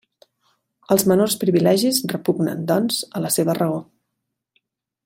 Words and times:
Els 0.95 1.05
menors 1.11 1.35
privilegis 1.43 2.01
repugnen, 2.15 2.65
doncs, 2.73 2.99
a 3.21 3.25
la 3.27 3.33
seva 3.39 3.59
raó. 3.63 3.79